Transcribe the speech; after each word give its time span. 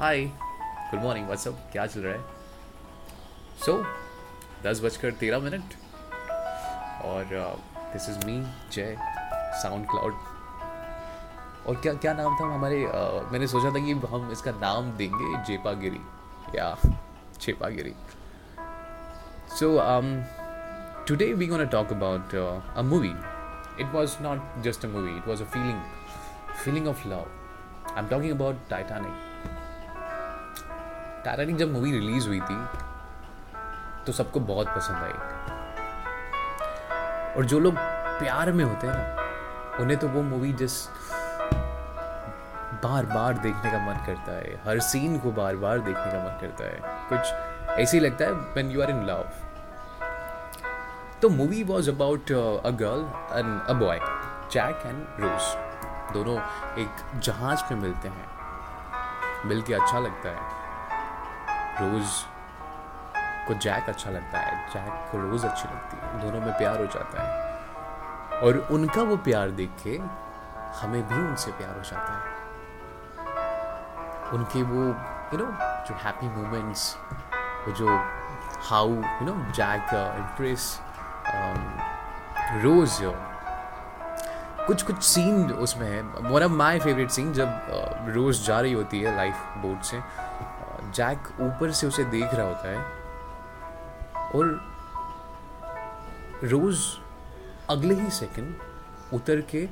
Hi 0.00 0.20
good 0.90 1.00
morning 1.02 1.24
WhatsApp 1.26 1.54
क्या 1.72 1.84
चल 1.86 2.00
रहा 2.00 2.12
है? 2.14 2.20
सो 3.64 3.72
दस 4.64 4.80
बजकर 4.84 5.12
तेरह 5.20 5.38
मिनट। 5.38 5.72
और 7.04 7.24
दिस 7.92 8.08
इज़ 8.08 8.18
मी 8.26 8.36
जय 8.72 8.96
साउंड 9.62 9.86
क्लाउड 9.90 10.12
और 11.66 11.80
क्या 11.82 11.94
क्या 11.94 12.12
नाम 12.20 12.36
था? 12.40 12.44
हमारे 12.54 12.80
uh, 12.84 13.32
मैंने 13.32 13.46
सोचा 13.46 13.70
था 13.76 13.84
कि 13.86 13.92
हम 14.14 14.30
इसका 14.32 14.50
नाम 14.60 14.92
देंगे 14.96 15.42
जेपागिरी 15.46 16.00
या 16.58 16.74
चेपागिरी 17.40 17.94
so 19.58 19.76
today 21.08 21.32
we 21.32 21.46
gonna 21.46 21.64
talk 21.76 21.92
about 21.92 22.34
a 22.34 22.82
movie 22.92 23.14
it 23.82 23.92
was 23.94 24.14
not 24.22 24.38
just 24.62 24.84
a 24.84 24.88
movie. 24.92 25.16
It 25.18 25.26
was 25.30 25.42
a 25.42 25.50
feeling. 25.56 25.82
Feeling 26.62 26.88
of 26.92 27.04
love. 27.06 27.28
I'm 27.96 28.08
talking 28.12 28.32
about 28.36 28.68
titanic. 28.70 29.27
Titanic 31.24 31.56
जब 31.56 31.72
मूवी 31.72 31.92
रिलीज़ 31.92 32.26
हुई 32.28 32.40
थी 32.40 32.56
तो 34.06 34.12
सबको 34.12 34.40
बहुत 34.42 34.68
पसंद 34.68 34.96
आई। 34.96 35.12
और 37.36 37.44
जो 37.44 37.58
लोग 37.60 37.74
प्यार 38.18 38.52
में 38.52 38.64
होते 38.64 38.86
हैं 38.86 38.94
ना, 38.94 39.82
उन्हें 39.82 39.98
तो 39.98 40.08
वो 40.08 40.22
मूवी 40.22 40.52
जिस 40.52 40.86
बार 42.84 43.06
बार 43.06 43.38
देखने 43.38 43.70
का 43.70 43.78
मन 43.78 44.04
करता 44.06 44.32
है। 44.32 44.60
हर 44.64 44.80
सीन 44.80 45.18
को 45.18 45.32
बार 45.32 45.56
बार 45.56 45.78
देखने 45.78 46.12
का 46.12 46.18
मन 46.18 46.38
करता 46.40 46.64
है। 46.64 46.80
कुछ 47.08 47.78
ऐसे 47.78 47.96
ही 47.96 48.04
लगता 48.04 48.24
है 48.24 48.32
when 48.32 48.70
you 48.70 48.82
are 48.82 48.90
in 48.90 49.04
love 49.06 49.24
तो 51.22 51.28
movie 51.28 51.62
was 51.64 51.90
about 51.90 52.32
a 52.32 52.70
girl 52.82 53.02
and 53.38 53.62
a 53.62 53.72
boy 53.80 53.98
Jack 54.52 54.82
and 54.86 55.06
Rose 55.20 55.56
दोनों 56.14 56.36
एक 56.82 57.20
जहाज़ 57.20 57.62
पे 57.62 57.74
मिलते 57.74 58.08
हैं। 58.08 58.26
मिल 59.46 59.62
के 59.62 59.74
अच्छा 59.74 59.98
लगता 59.98 60.28
है। 60.28 60.57
रोज 61.80 62.06
को 63.48 63.54
जैक 63.54 63.88
अच्छा 63.88 64.10
लगता 64.10 64.38
है, 64.38 64.52
जैक 64.70 65.08
को 65.12 65.18
रोज 65.20 65.44
अच्छी 65.44 65.68
लगती 65.68 65.96
है, 65.96 66.20
दोनों 66.22 66.40
में 66.46 66.52
प्यार 66.58 66.78
हो 66.78 66.86
जाता 66.86 67.22
है। 67.22 67.30
और 68.42 68.58
उनका 68.72 69.02
वो 69.02 69.16
प्यार 69.18 69.50
देख 69.50 69.70
के 69.82 69.94
हमें 70.80 71.02
भी 71.08 71.14
उनसे 71.18 71.50
प्यार 71.52 71.76
हो 71.76 71.82
जाता 71.82 72.12
है। 72.14 72.36
उनके 74.32 74.62
वो 74.62 74.84
यू 75.32 75.38
नो 75.38 75.46
जो 75.86 75.94
हैप्पी 76.04 76.28
मोमेंट्स 76.28 76.96
वो 77.66 77.72
जो 77.74 77.88
how 78.68 78.88
you 78.88 79.26
know 79.26 79.34
Jack 79.52 79.94
impress 80.18 80.80
Rose 82.64 82.98
कुछ 84.66 84.82
कुछ 84.82 85.02
सीन 85.02 85.52
उसमें 85.52 85.88
है। 85.88 86.00
One 86.02 86.42
of 86.42 86.52
my 86.52 86.80
favourite 86.80 87.10
scene 87.10 87.32
जब 87.32 87.48
रोज 88.14 88.46
जा 88.46 88.60
रही 88.60 88.72
होती 88.72 89.00
है 89.00 89.16
लाइफ 89.16 89.34
बोट 89.58 89.82
से 89.82 90.00
जैक 90.98 91.28
ऊपर 91.40 91.72
से 91.72 91.86
उसे 91.86 92.04
देख 92.12 92.34
रहा 92.34 92.46
होता 92.46 92.68
है 92.68 92.80
और 94.34 94.46
रोज 96.44 96.78
अगले 97.70 97.94
ही 97.94 98.10
सेकंड 98.10 99.14
उतर 99.14 99.40
के 99.54 99.68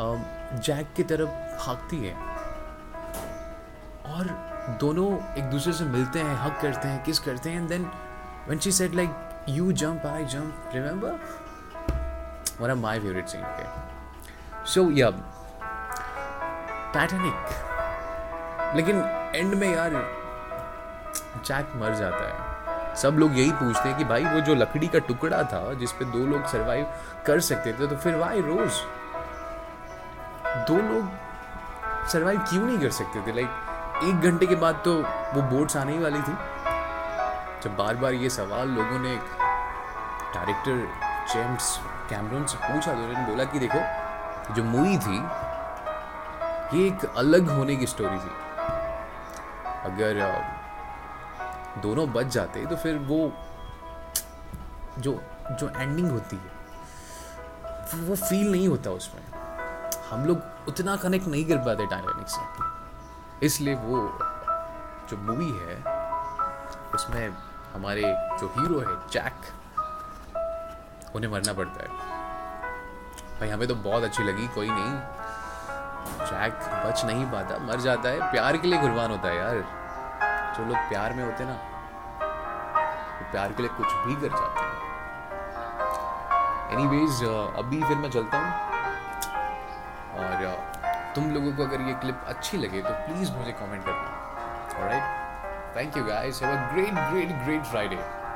जैक 0.00 0.92
की 0.96 1.02
तरफ़ 1.02 1.28
भागती 1.58 1.96
है 2.06 2.14
और 4.14 4.28
दोनों 4.80 5.06
एक 5.38 5.44
दूसरे 5.50 5.72
से 5.72 5.84
मिलते 5.84 6.18
हैं 6.18 6.36
हक 6.38 6.60
करते 6.62 6.88
हैं 6.88 7.02
किस 7.04 7.18
करते 7.18 7.50
हैं 7.50 7.60
and 7.60 7.68
then 7.68 7.84
when 8.46 8.58
she 8.58 8.72
said 8.72 8.94
like 8.94 9.22
you 9.48 9.72
jump, 9.72 10.06
I 10.06 10.24
jump. 10.24 10.52
Remember? 10.74 11.10
One 12.60 12.70
of 12.70 12.78
my 12.78 12.94
favorite 12.98 13.28
scenes. 13.28 13.44
Okay. 13.46 13.66
So 14.72 14.84
yeah, 14.98 15.18
Titanic 16.94 18.74
लेकिन 18.76 18.96
एंड 19.34 19.54
में 19.54 19.68
यार 19.68 19.94
जैक 21.38 21.72
मर 21.76 21.94
जाता 21.94 22.24
है। 22.24 22.94
सब 22.96 23.16
लोग 23.18 23.38
यही 23.38 23.50
पूछते 23.52 23.88
हैं 23.88 23.96
कि 23.98 24.04
भाई, 24.04 24.24
वो 24.24 24.40
जो 24.40 24.54
लकड़ी 24.54 24.88
का 24.88 24.98
टुकड़ा 25.08 25.42
था 25.44 25.72
जिस 25.74 25.92
पे 25.92 26.04
दो 26.06 26.26
लोग 26.26 26.46
सरवाइव 26.46 26.86
कर 27.26 27.40
सकते 27.42 27.72
थे 27.72 27.86
तो 27.86 27.96
फिर 27.96 28.14
वाई 28.16 28.40
रोज 28.42 28.80
दो 30.68 30.76
लोग 30.84 32.06
सरवाइव 32.08 32.40
क्यों 32.40 32.62
नहीं 32.62 32.78
कर 32.78 32.90
सकते 32.92 33.20
थे? 33.20 33.32
लाइक 33.34 34.04
एक 34.04 34.30
घंटे 34.30 34.46
के 34.46 34.54
बाद 34.56 34.80
तो 34.84 34.94
वो 35.34 35.42
बोट्स 35.50 35.76
आने 35.76 35.92
ही 35.92 35.98
वाली 35.98 36.18
थी। 36.18 36.36
जब 37.62 37.76
बार 37.76 37.96
बार 37.96 38.12
ये 38.14 38.30
सवाल 38.30 38.68
लोगों 38.68 38.98
ने 38.98 39.16
डायरेक्टर 40.34 40.86
जेम्स 41.32 41.76
कैमरन 42.10 42.44
से 42.46 42.58
पूछा 42.58 42.92
तो 42.92 42.98
उन्होंने 42.98 43.26
बोला 43.26 43.44
कि 43.44 43.58
देखो, 43.58 43.78
जो 44.54 44.64
मूवी 44.64 44.98
थी, 44.98 45.16
ये 46.72 46.86
एक 46.86 47.04
अलग 47.16 47.48
होने 47.48 47.76
की 47.76 47.86
स्टोरी 47.86 48.18
थी। 48.18 48.30
अगर 49.84 50.20
दोनों 51.82 52.12
बच 52.12 52.26
जाते 52.26 52.64
तो 52.66 52.76
फिर 52.76 52.98
वो 52.98 53.32
जो 54.98 55.12
जो 55.50 55.68
एंडिंग 55.76 56.10
होती 56.10 56.36
है, 56.36 56.50
वो 58.00 58.14
फील 58.16 58.50
नहीं 58.52 58.68
होता 58.68 58.90
उसमें। 58.90 59.22
हम 60.10 60.24
लोग 60.24 60.68
उतना 60.68 60.96
कनेक्ट 60.96 61.26
नहीं 61.26 61.44
कर 61.44 61.56
पाते 61.56 61.86
टाइटैनिक 61.86 62.28
से 62.28 63.46
इसलिए 63.46 63.74
वो 63.74 63.98
जो 65.10 65.16
मूवी 65.16 65.50
है, 65.50 65.76
उसमें 66.94 67.28
हमारे 67.74 68.02
जो 68.40 68.46
हीरो 68.58 68.80
है 68.80 68.96
जैक 69.10 69.36
उन्हें 71.16 71.30
मरना 71.30 71.52
पड़ता 71.52 71.82
है। 71.82 71.88
भाई, 73.40 73.48
हमें 73.48 73.68
तो 73.68 73.74
बहुत 73.74 74.04
अच्छी 74.04 74.22
लगी, 74.22 74.46
कोई 74.48 74.70
नहीं। 74.70 74.92
जैक 76.26 76.54
बच 76.86 77.04
नहीं 77.04 77.24
पाता, 77.26 77.58
मर 77.58 77.80
जाता 77.80 78.08
है। 78.08 78.30
प्यार 78.32 78.56
के 78.56 78.68
लिए 78.68 78.80
कुर्बान 78.80 79.10
होता 79.10 79.28
है 79.28 79.36
यार। 79.36 79.85
जो 80.56 80.64
लोग 80.64 80.76
प्यार 80.88 81.12
में 81.12 81.24
होते 81.24 81.44
ना, 81.44 81.52
वो 83.18 83.30
प्यार 83.32 83.52
के 83.52 83.62
लिए 83.62 83.72
कुछ 83.76 83.92
भी 84.06 84.14
कर 84.20 84.28
जाते 84.36 84.60
हैं। 84.60 84.74
एनीवेज 86.72 87.22
अभी 87.58 87.82
फिर 87.82 87.96
मैं 87.96 88.10
चलता 88.10 88.38
हूँ। 88.38 88.50
और 90.18 90.32
तुम 91.14 91.24
लोगों 91.30 91.52
को 91.56 91.62
अगर 91.62 91.80
ये 91.80 91.94
क्लिप 92.00 92.24
अच्छी 92.28 92.56
लगे 92.58 92.80
तो 92.82 92.90
प्लीज़ 93.06 93.32
मुझे 93.32 93.52
कमेंट 93.52 93.84
करना। 93.84 94.08
Alright 94.78 95.96
you 95.96 96.04
guys 96.04 96.42
have 96.42 96.50
a 96.52 96.72
great 96.72 96.94
great 97.10 97.30
great 97.44 97.64
Friday. 97.64 97.96